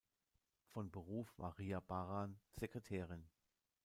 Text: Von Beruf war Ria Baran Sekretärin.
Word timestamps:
Von 0.69 0.89
Beruf 0.89 1.31
war 1.37 1.59
Ria 1.59 1.79
Baran 1.79 2.39
Sekretärin. 2.53 3.29